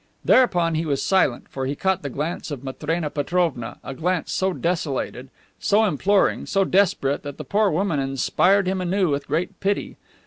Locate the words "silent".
0.99-1.45